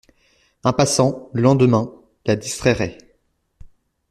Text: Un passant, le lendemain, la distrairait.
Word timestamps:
Un 0.63 0.73
passant, 0.73 1.29
le 1.31 1.43
lendemain, 1.43 1.93
la 2.25 2.35
distrairait. 2.35 2.97